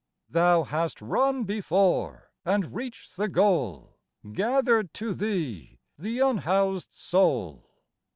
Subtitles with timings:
[0.29, 3.99] Thou hast run before and reached the goal,
[4.33, 7.69] Gathered to Thee the unhoused soul.